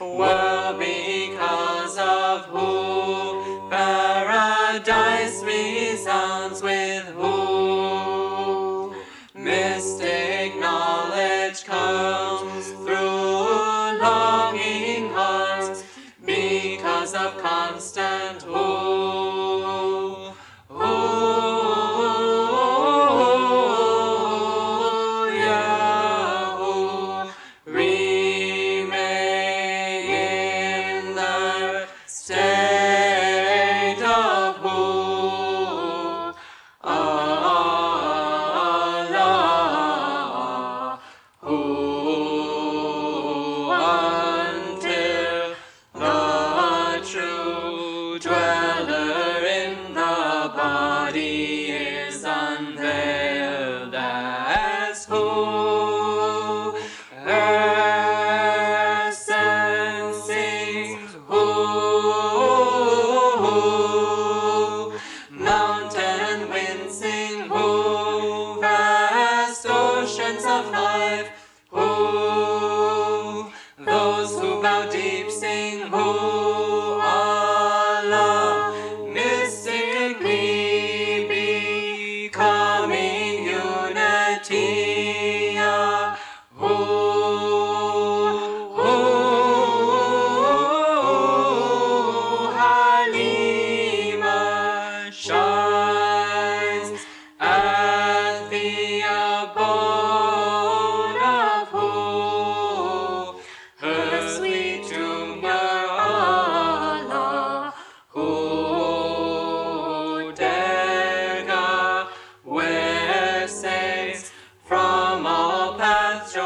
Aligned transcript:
well 0.00 0.78
because 0.78 1.98
of 1.98 2.46
Hu. 2.46 2.75
of 17.26 17.42
constant. 17.42 18.15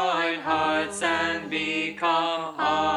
join 0.01 0.39
hearts 0.39 1.03
and 1.03 1.47
become 1.47 2.55
hearts. 2.55 2.90